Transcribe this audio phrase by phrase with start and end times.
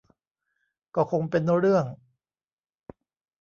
[0.95, 1.85] ก็คงเป็นเรื่อง